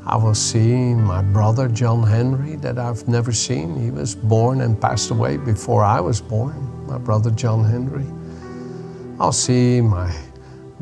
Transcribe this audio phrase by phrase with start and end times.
[0.06, 3.76] I will see my brother John Henry that I've never seen.
[3.76, 8.06] He was born and passed away before I was born, my brother John Henry.
[9.18, 10.14] I'll see my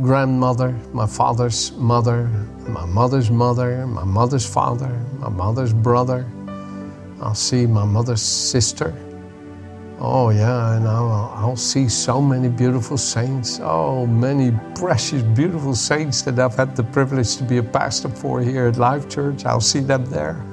[0.02, 2.26] grandmother, my father's mother,
[2.68, 6.26] my mother's mother, my mother's father, my mother's brother.
[7.22, 8.94] I'll see my mother's sister.
[10.00, 13.60] Oh, yeah, and I'll, I'll see so many beautiful saints.
[13.62, 18.40] Oh, many precious, beautiful saints that I've had the privilege to be a pastor for
[18.40, 19.44] here at Life Church.
[19.44, 20.44] I'll see them there.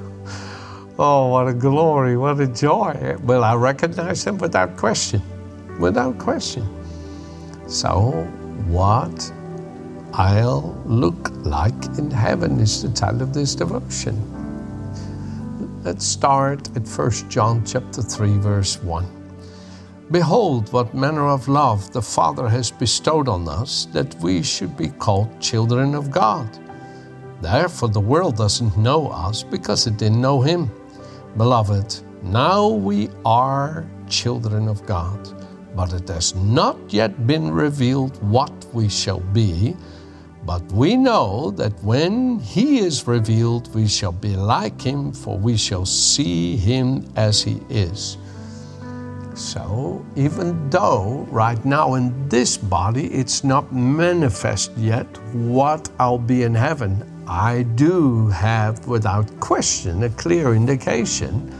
[0.98, 3.16] Oh, what a glory, what a joy.
[3.24, 5.20] Will I recognize them without question?
[5.80, 6.64] Without question.
[7.66, 8.10] So,
[8.68, 9.32] what
[10.12, 14.14] I'll look like in heaven is the title of this devotion.
[15.82, 19.21] Let's start at 1 John chapter 3 verse 1.
[20.12, 24.88] Behold, what manner of love the Father has bestowed on us that we should be
[24.88, 26.46] called children of God.
[27.40, 30.70] Therefore, the world doesn't know us because it didn't know Him.
[31.38, 35.18] Beloved, now we are children of God,
[35.74, 39.74] but it has not yet been revealed what we shall be.
[40.44, 45.56] But we know that when He is revealed, we shall be like Him, for we
[45.56, 48.18] shall see Him as He is.
[49.34, 56.42] So, even though right now in this body it's not manifest yet what I'll be
[56.42, 61.50] in heaven, I do have without question a clear indication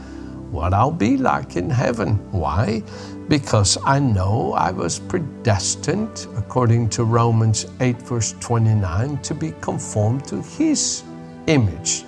[0.51, 2.15] what I'll be like in heaven.
[2.31, 2.83] Why?
[3.27, 10.25] Because I know I was predestined, according to Romans 8, verse 29, to be conformed
[10.27, 11.03] to His
[11.47, 12.05] image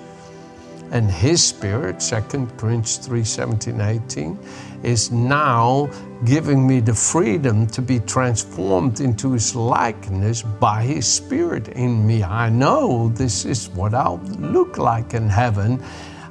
[0.91, 4.39] and his spirit 2 corinthians 3 17 18
[4.85, 5.89] is now
[6.25, 12.23] giving me the freedom to be transformed into his likeness by his spirit in me.
[12.23, 15.83] I know this is what i'll look like in heaven.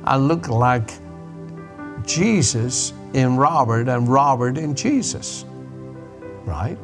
[0.05, 0.91] I look like
[2.07, 5.45] jesus in robert and robert in jesus
[6.45, 6.79] right?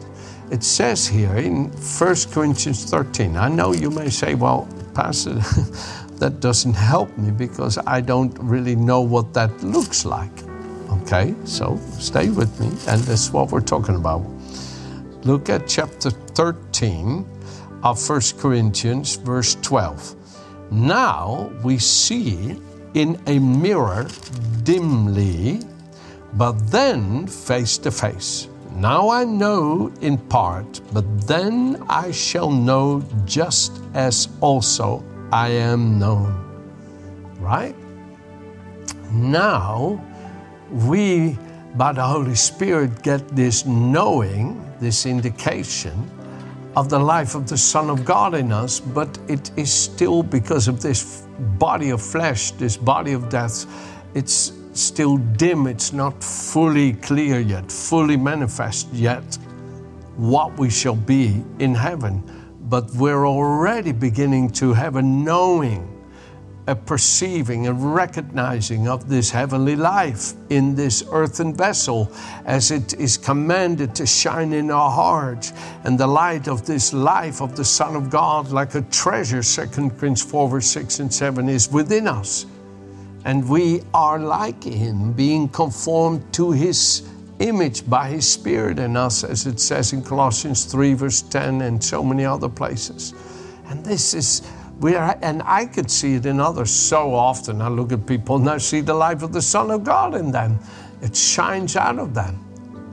[0.50, 5.34] It says here in 1 corinthians 13 i know you may say well pastor
[6.20, 10.49] that doesn't help me because I don't really know what that looks like.
[10.90, 14.24] Okay, so stay with me, and that's what we're talking about.
[15.24, 17.24] Look at chapter 13
[17.82, 20.16] of 1 Corinthians, verse 12.
[20.70, 22.60] Now we see
[22.94, 24.06] in a mirror
[24.62, 25.60] dimly,
[26.34, 28.48] but then face to face.
[28.74, 35.98] Now I know in part, but then I shall know just as also I am
[35.98, 36.34] known.
[37.38, 37.76] Right?
[39.12, 40.02] Now,
[40.70, 41.36] we,
[41.74, 46.10] by the Holy Spirit, get this knowing, this indication
[46.76, 50.68] of the life of the Son of God in us, but it is still because
[50.68, 51.26] of this
[51.58, 53.66] body of flesh, this body of death,
[54.14, 59.38] it's still dim, it's not fully clear yet, fully manifest yet
[60.16, 62.22] what we shall be in heaven.
[62.68, 65.88] But we're already beginning to have a knowing,
[66.70, 72.10] a perceiving, a recognizing of this heavenly life in this earthen vessel
[72.44, 75.52] as it is commanded to shine in our hearts.
[75.82, 79.66] And the light of this life of the Son of God, like a treasure, 2
[79.66, 82.46] Corinthians 4, verse 6 and 7, is within us.
[83.24, 87.02] And we are like Him, being conformed to His
[87.40, 91.82] image by His Spirit in us, as it says in Colossians 3, verse 10, and
[91.82, 93.12] so many other places.
[93.66, 94.42] And this is
[94.80, 97.62] we are, and I could see it in others so often.
[97.62, 100.32] I look at people and I see the life of the Son of God in
[100.32, 100.58] them.
[101.02, 102.44] It shines out of them,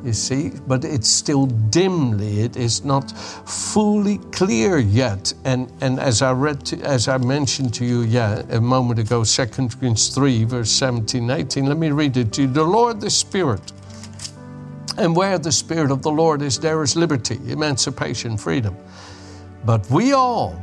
[0.03, 2.41] you see, but it's still dimly.
[2.41, 3.11] It is not
[3.47, 5.33] fully clear yet.
[5.45, 9.23] And and as I read, to, as I mentioned to you, yeah, a moment ago,
[9.25, 11.65] Second Corinthians three, verse 17, 18.
[11.67, 12.47] Let me read it to you.
[12.49, 13.73] The Lord, the Spirit
[14.97, 18.77] And where the Spirit of the Lord is, there is liberty, emancipation, freedom.
[19.65, 20.61] But we all,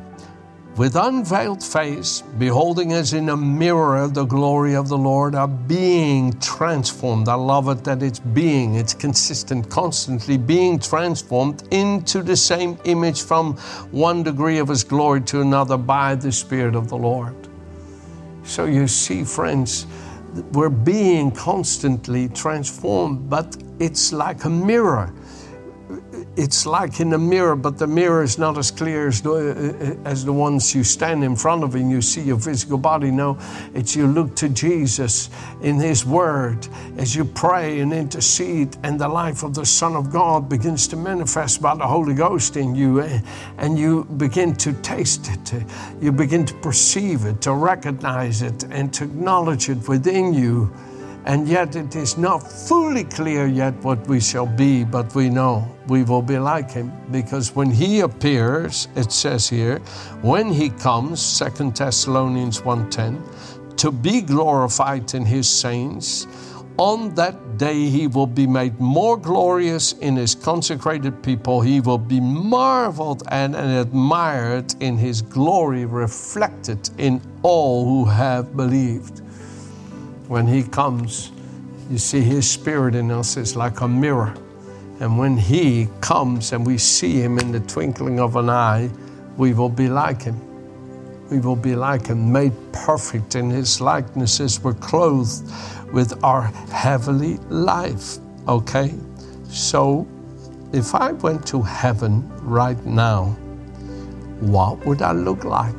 [0.76, 6.32] with unveiled face, beholding as in a mirror the glory of the Lord, are being
[6.40, 7.28] transformed.
[7.28, 13.22] I love it that it's being, it's consistent, constantly being transformed into the same image
[13.22, 13.54] from
[13.92, 17.36] one degree of His glory to another by the Spirit of the Lord.
[18.42, 19.86] So you see, friends,
[20.52, 25.14] we're being constantly transformed, but it's like a mirror
[26.36, 29.92] it's like in a mirror, but the mirror is not as clear as the, uh,
[29.92, 33.10] uh, as the ones you stand in front of and you see your physical body.
[33.10, 33.38] No,
[33.74, 35.30] it's you look to Jesus
[35.62, 36.66] in His Word
[36.98, 40.96] as you pray and intercede, and the life of the Son of God begins to
[40.96, 43.20] manifest by the Holy Ghost in you, eh?
[43.58, 45.64] and you begin to taste it, eh?
[46.00, 50.72] you begin to perceive it, to recognize it, and to acknowledge it within you
[51.26, 55.66] and yet it is not fully clear yet what we shall be, but we know
[55.88, 59.78] we will be like him because when he appears, it says here,
[60.20, 66.26] when he comes, 2 Thessalonians 1:10, to be glorified in his saints,
[66.76, 71.60] on that day he will be made more glorious in his consecrated people.
[71.60, 78.56] He will be marveled and, and admired in his glory reflected in all who have
[78.56, 79.23] believed
[80.28, 81.30] when He comes,
[81.90, 84.34] you see His Spirit in us is like a mirror.
[85.00, 88.90] And when He comes and we see Him in the twinkling of an eye,
[89.36, 90.40] we will be like Him.
[91.30, 95.50] We will be like Him, made perfect in His likeness as we're clothed
[95.92, 98.18] with our heavenly life.
[98.48, 98.94] Okay?
[99.48, 100.06] So,
[100.72, 103.26] if I went to heaven right now,
[104.40, 105.74] what would I look like?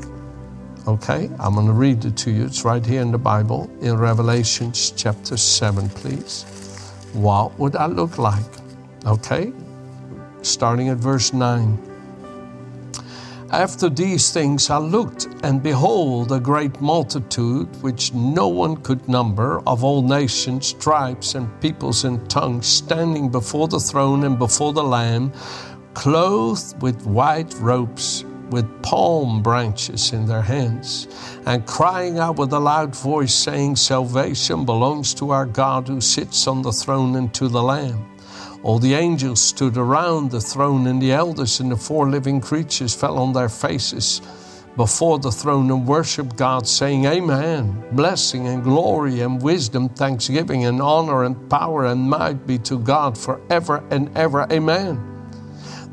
[0.88, 2.46] Okay, I'm going to read it to you.
[2.46, 6.44] It's right here in the Bible in Revelations chapter 7, please.
[7.14, 8.46] What would I look like?
[9.04, 9.52] Okay,
[10.44, 11.80] starting at verse 9.
[13.50, 19.62] After these things I looked, and behold, a great multitude, which no one could number,
[19.66, 24.84] of all nations, tribes, and peoples and tongues, standing before the throne and before the
[24.84, 25.34] Lamb,
[25.96, 28.24] clothed with white robes
[28.56, 31.10] with palm branches in their hands,
[31.46, 36.48] and crying out with a loud voice, saying, Salvation belongs to our God who sits
[36.48, 38.10] on the throne and to the Lamb.
[38.64, 42.96] All the angels stood around the throne, and the elders and the four living creatures
[42.96, 44.22] fell on their faces
[44.78, 47.84] before the throne and worshiped God, saying, Amen.
[47.92, 53.18] Blessing and glory and wisdom, thanksgiving and honor and power and might be to God
[53.18, 54.48] forever and ever.
[54.50, 55.15] Amen.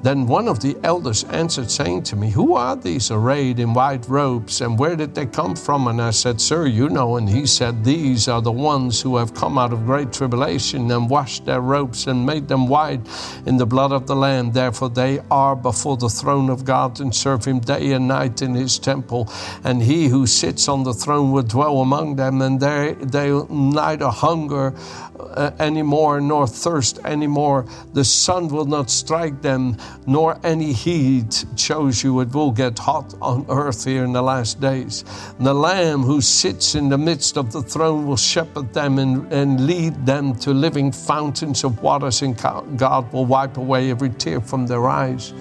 [0.03, 4.09] Then one of the elders answered, saying to me, Who are these arrayed in white
[4.09, 5.87] robes, and where did they come from?
[5.87, 7.17] And I said, Sir, you know.
[7.17, 11.09] And he said, These are the ones who have come out of great tribulation and
[11.09, 13.01] washed their robes and made them white
[13.47, 14.51] in the blood of the Lamb.
[14.51, 18.55] Therefore they are before the throne of God and serve him day and night in
[18.55, 19.33] his temple.
[19.63, 24.09] And he who sits on the throne will dwell among them, and they, they'll neither
[24.09, 24.75] hunger
[25.21, 27.67] uh, anymore nor thirst anymore.
[27.93, 29.77] The sun will not strike them
[30.07, 34.61] nor any heat shows you it will get hot on earth here in the last
[34.61, 35.05] days.
[35.39, 39.33] And The Lamb who sits in the midst of the throne will shepherd them and,
[39.33, 42.37] and lead them to living fountains of waters, and
[42.77, 45.33] God will wipe away every tear from their eyes.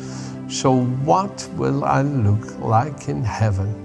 [0.49, 3.81] So, what will I look like in heaven?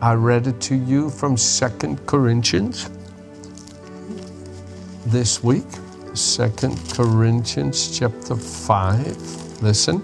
[0.00, 2.88] I read it to you from Second Corinthians
[5.06, 5.66] this week.
[6.14, 9.62] Second Corinthians chapter 5.
[9.62, 9.98] Listen.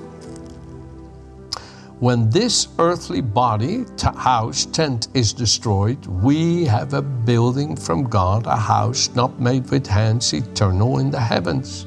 [1.99, 8.55] When this earthly body, house, tent is destroyed, we have a building from God, a
[8.55, 11.87] house not made with hands, eternal in the heavens.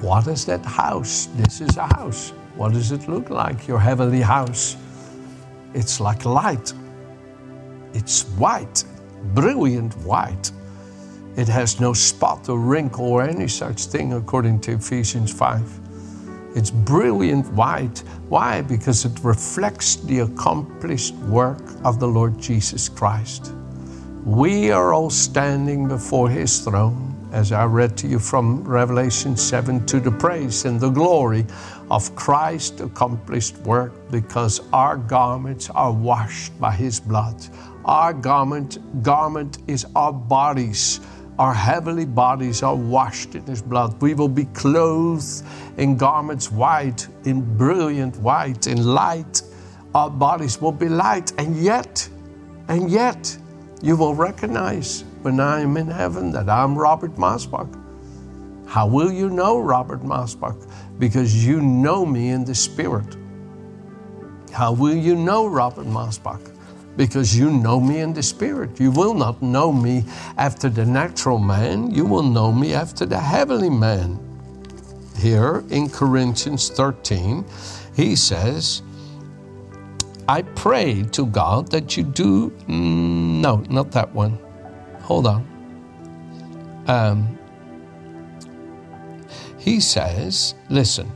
[0.00, 1.26] What is that house?
[1.36, 2.30] This is a house.
[2.54, 4.76] What does it look like, your heavenly house?
[5.72, 6.74] It's like light.
[7.94, 8.84] It's white,
[9.34, 10.52] brilliant white.
[11.38, 16.56] It has no spot or wrinkle or any such thing, according to Ephesians 5.
[16.56, 18.00] It's brilliant white.
[18.28, 18.60] Why?
[18.60, 23.52] Because it reflects the accomplished work of the Lord Jesus Christ.
[24.24, 29.86] We are all standing before His throne, as I read to you from Revelation 7,
[29.86, 31.46] to the praise and the glory
[31.88, 37.36] of Christ's accomplished work, because our garments are washed by His blood.
[37.84, 40.98] Our garment, garment is our bodies
[41.38, 44.00] our heavenly bodies are washed in His blood.
[44.02, 45.44] We will be clothed
[45.76, 49.42] in garments white, in brilliant white, in light.
[49.94, 51.32] Our bodies will be light.
[51.38, 52.08] And yet,
[52.68, 53.38] and yet,
[53.82, 57.72] you will recognize when I am in heaven that I'm Robert Maasbach.
[58.66, 60.68] How will you know Robert Maasbach?
[60.98, 63.16] Because you know me in the spirit.
[64.52, 66.57] How will you know Robert Maasbach?
[66.98, 68.80] Because you know me in the spirit.
[68.80, 70.04] You will not know me
[70.36, 74.18] after the natural man, you will know me after the heavenly man.
[75.16, 77.44] Here in Corinthians 13,
[77.94, 78.82] he says,
[80.28, 82.52] I pray to God that you do.
[82.66, 84.36] No, not that one.
[85.02, 85.46] Hold on.
[86.88, 87.38] Um,
[89.56, 91.10] he says, listen,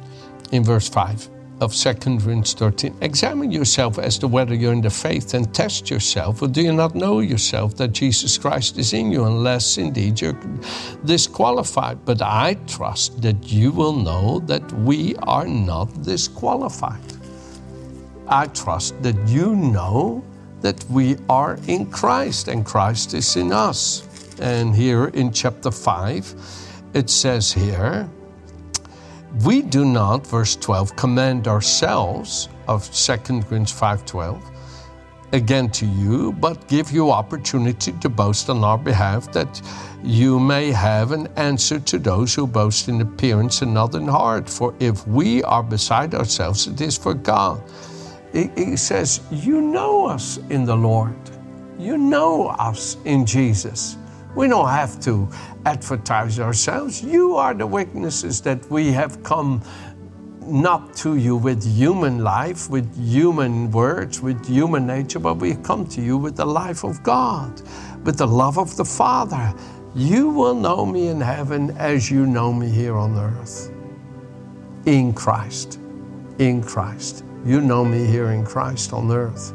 [0.52, 1.28] in verse 5
[1.62, 5.88] of 2 Corinthians 13, examine yourself as to whether you're in the faith and test
[5.90, 10.21] yourself, or do you not know yourself that Jesus Christ is in you, unless indeed
[10.21, 10.38] you're
[11.04, 12.04] disqualified?
[12.04, 17.00] But I trust that you will know that we are not disqualified.
[18.26, 20.25] I trust that you know
[20.62, 24.02] that we are in Christ and Christ is in us.
[24.40, 26.35] And here in chapter 5,
[26.95, 28.09] it says here,
[29.40, 34.52] we do not, verse 12, commend ourselves of 2 Corinthians 5.12
[35.32, 39.62] again to you, but give you opportunity to boast on our behalf that
[40.02, 44.48] you may have an answer to those who boast in appearance and not in heart.
[44.48, 47.62] For if we are beside ourselves, it is for God.
[48.32, 51.16] He says, You know us in the Lord.
[51.78, 53.96] You know us in Jesus.
[54.34, 55.28] We don't have to
[55.64, 57.02] advertise ourselves.
[57.02, 59.62] You are the witnesses that we have come
[60.47, 65.87] not to you with human life, with human words, with human nature, but we come
[65.87, 67.62] to you with the life of God,
[68.04, 69.54] with the love of the Father.
[69.95, 73.71] You will know me in heaven as you know me here on earth.
[74.87, 75.78] In Christ.
[76.38, 77.25] In Christ.
[77.45, 79.52] You know me here in Christ on earth.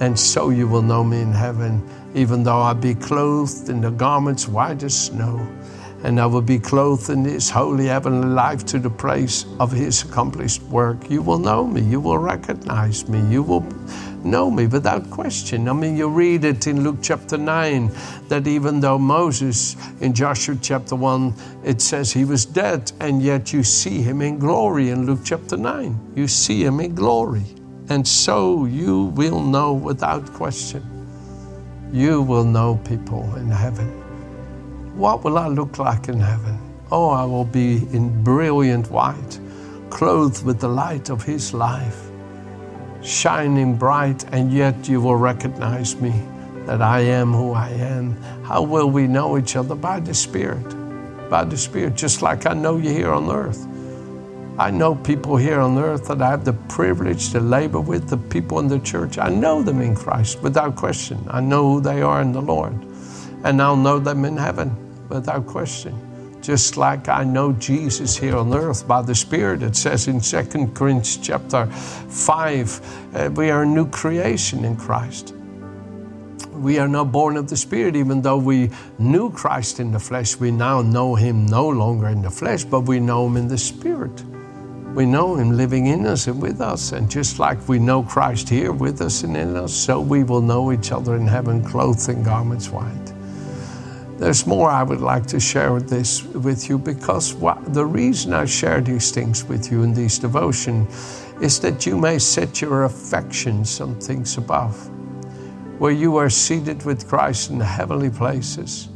[0.00, 1.82] And so you will know me in heaven
[2.16, 5.46] even though I be clothed in the garments white as snow,
[6.02, 10.02] and I will be clothed in His holy heavenly life to the praise of His
[10.02, 11.10] accomplished work.
[11.10, 13.66] You will know me, you will recognize me, you will
[14.24, 15.68] know me without question.
[15.68, 17.90] I mean, you read it in Luke chapter 9
[18.28, 23.52] that even though Moses in Joshua chapter 1, it says he was dead, and yet
[23.52, 26.12] you see him in glory in Luke chapter 9.
[26.16, 27.44] You see him in glory.
[27.90, 30.95] And so you will know without question
[31.92, 33.88] you will know people in heaven.
[34.96, 36.58] What will I look like in heaven?
[36.90, 39.40] Oh, I will be in brilliant white,
[39.90, 42.10] clothed with the light of His life,
[43.02, 46.14] shining bright, and yet you will recognize me
[46.66, 48.20] that I am who I am.
[48.42, 49.74] How will we know each other?
[49.74, 50.68] By the Spirit.
[51.30, 53.66] By the Spirit, just like I know you here on earth.
[54.58, 58.16] I know people here on earth that I have the privilege to labor with, the
[58.16, 59.18] people in the church.
[59.18, 61.22] I know them in Christ without question.
[61.28, 62.72] I know who they are in the Lord.
[63.44, 64.74] And I'll know them in heaven
[65.10, 65.94] without question.
[66.40, 69.62] Just like I know Jesus here on earth by the Spirit.
[69.62, 75.34] It says in 2 Corinthians chapter 5, uh, we are a new creation in Christ.
[76.52, 80.36] We are now born of the Spirit, even though we knew Christ in the flesh,
[80.36, 83.58] we now know Him no longer in the flesh, but we know Him in the
[83.58, 84.24] Spirit.
[84.96, 86.92] We know Him living in us and with us.
[86.92, 90.40] And just like we know Christ here with us and in us, so we will
[90.40, 93.12] know each other in heaven, clothed in garments white.
[94.16, 98.46] There's more I would like to share this with you because what, the reason I
[98.46, 100.88] share these things with you in these devotion
[101.42, 104.88] is that you may set your affections on things above,
[105.78, 108.88] where you are seated with Christ in the heavenly places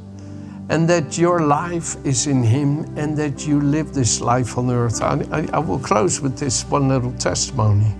[0.70, 5.02] and that your life is in Him and that you live this life on earth.
[5.02, 7.92] I, I, I, will close with this one little testimony.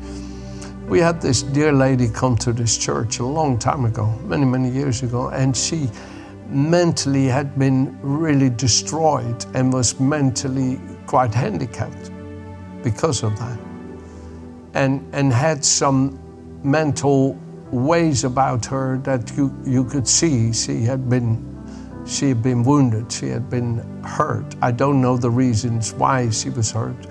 [0.87, 4.71] We had this dear lady come to this church a long time ago, many, many
[4.71, 5.89] years ago, and she
[6.47, 12.13] mentally had been really destroyed and was mentally quite handicapped
[12.85, 13.59] because of that.
[14.75, 16.21] And, and had some
[16.63, 17.37] mental
[17.73, 21.50] ways about her that you, you could see she had been
[22.11, 24.57] she had been wounded, she had been hurt.
[24.61, 27.07] I don't know the reasons why she was hurt,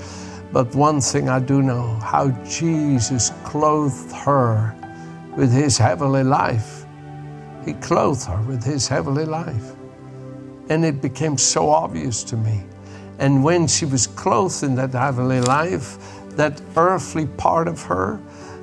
[0.52, 4.76] but one thing I do know how Jesus clothed her
[5.38, 6.86] with his heavenly life.
[7.66, 9.72] He clothed her with his heavenly life.
[10.70, 12.64] And it became so obvious to me.
[13.20, 15.98] And when she was clothed in that heavenly life,
[16.36, 18.20] that earthly part of her,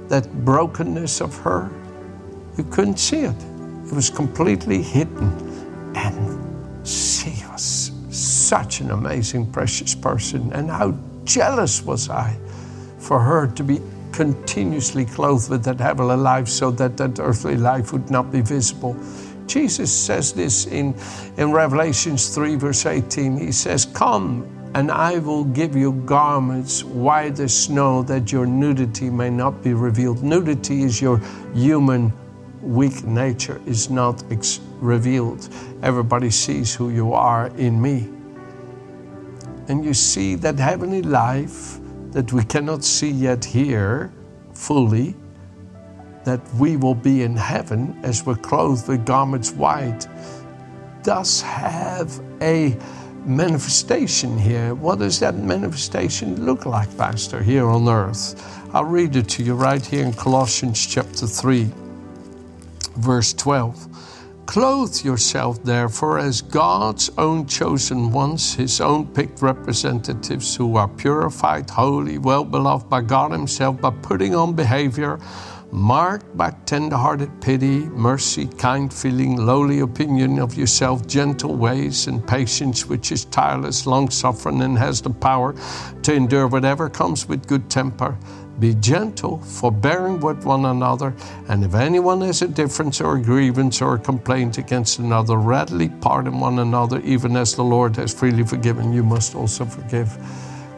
[0.08, 1.70] that brokenness of her,
[2.58, 3.36] you couldn't see it.
[3.86, 5.55] It was completely hidden.
[5.96, 10.52] And she was such an amazing, precious person.
[10.52, 12.38] And how jealous was I
[12.98, 13.80] for her to be
[14.12, 18.96] continuously clothed with that heavenly life so that that earthly life would not be visible.
[19.46, 20.94] Jesus says this in,
[21.36, 23.36] in Revelations 3, verse 18.
[23.38, 29.08] He says, Come and I will give you garments white as snow that your nudity
[29.08, 30.22] may not be revealed.
[30.22, 31.18] Nudity is your
[31.54, 32.12] human
[32.60, 35.49] weak nature is not ex- revealed.
[35.83, 38.09] Everybody sees who you are in me.
[39.68, 41.78] And you see that heavenly life
[42.12, 44.12] that we cannot see yet here
[44.54, 45.14] fully,
[46.25, 50.06] that we will be in heaven as we're clothed with garments white,
[51.02, 52.76] does have a
[53.25, 54.75] manifestation here.
[54.75, 58.35] What does that manifestation look like, Pastor, here on earth?
[58.73, 61.71] I'll read it to you right here in Colossians chapter 3,
[62.97, 64.15] verse 12.
[64.46, 71.68] Clothe yourself, therefore, as God's own chosen ones, His own picked representatives who are purified,
[71.68, 75.18] holy, well beloved by God Himself, by putting on behavior
[75.72, 82.86] marked by tender-hearted pity, mercy, kind feeling, lowly opinion of yourself, gentle ways, and patience,
[82.86, 85.54] which is tireless, long-suffering, and has the power
[86.02, 88.16] to endure whatever comes with good temper.
[88.58, 91.14] Be gentle, forbearing with one another,
[91.48, 95.90] and if anyone has a difference or a grievance or a complaint against another, readily
[96.00, 100.16] pardon one another, even as the Lord has freely forgiven, you must also forgive.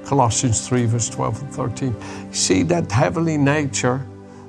[0.04, 2.32] Colossians 3, verse 12 and 13.
[2.32, 4.04] See that heavenly nature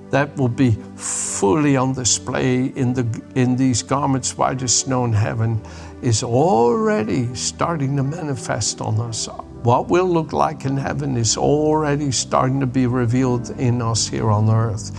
[0.09, 5.13] that will be fully on display in, the, in these garments white as snow in
[5.13, 5.61] heaven
[6.01, 9.27] is already starting to manifest on us.
[9.63, 14.29] What we'll look like in heaven is already starting to be revealed in us here
[14.29, 14.91] on earth.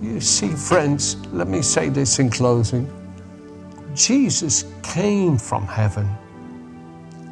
[0.00, 2.90] You see, friends, let me say this in closing
[3.94, 6.08] Jesus came from heaven.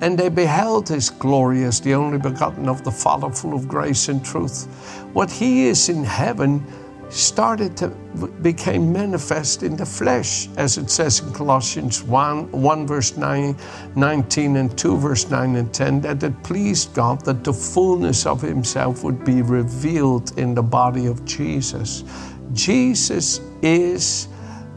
[0.01, 4.09] And they beheld his glory as the only begotten of the Father, full of grace
[4.09, 4.67] and truth.
[5.15, 6.67] What he is in heaven,
[7.09, 7.89] started to
[8.43, 13.57] became manifest in the flesh, as it says in Colossians 1, 1 verse 9,
[13.95, 18.41] 19 and 2 verse 9 and 10, that it pleased God that the fullness of
[18.41, 22.05] himself would be revealed in the body of Jesus.
[22.53, 24.29] Jesus is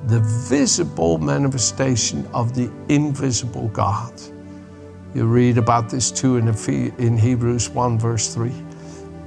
[0.07, 4.13] the visible manifestation of the invisible God.
[5.13, 6.47] You read about this too in,
[6.99, 8.51] in Hebrews 1 verse 3.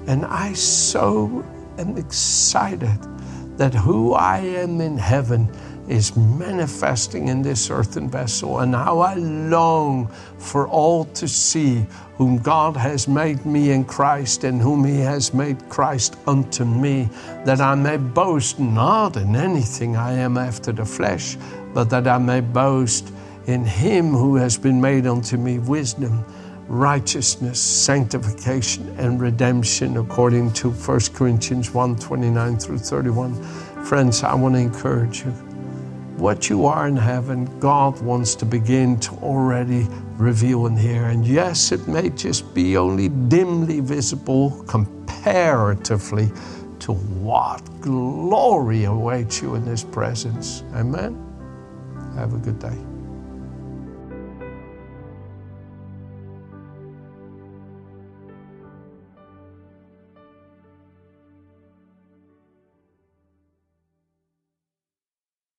[0.07, 1.45] And I so
[1.83, 2.99] am excited
[3.59, 5.49] that who I am in heaven
[5.89, 10.07] is manifesting in this earthen vessel, and how I long
[10.39, 11.85] for all to see
[12.17, 17.11] whom God has made me in Christ, and whom He has made Christ unto me,
[17.45, 21.37] that I may boast not in anything I am after the flesh,
[21.75, 23.13] but that I may boast
[23.47, 26.25] in Him who has been made unto me wisdom
[26.69, 33.43] righteousness, sanctification, and redemption according to 1 Corinthians 1 29 through 31.
[33.85, 35.31] Friends, I want to encourage you.
[36.17, 41.07] What you are in heaven, God wants to begin to already reveal in here.
[41.07, 46.31] And yes, it may just be only dimly visible comparatively
[46.81, 50.63] to what glory awaits you in His presence.
[50.75, 51.19] Amen.
[52.15, 52.92] Have a good day.